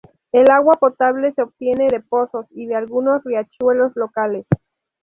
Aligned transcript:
El 0.31 0.49
agua 0.49 0.73
potable 0.79 1.31
se 1.35 1.43
obtiene 1.43 1.85
de 1.87 1.99
pozos 1.99 2.47
y 2.49 2.65
de 2.65 2.73
algunos 2.73 3.23
riachuelos 3.23 3.91
locales. 3.95 4.47